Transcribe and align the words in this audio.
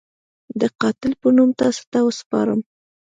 د 0.59 0.61
قاتل 0.81 1.11
په 1.21 1.27
نوم 1.35 1.49
تاسو 1.61 1.83
ته 1.91 1.99
وسپارم. 2.07 2.59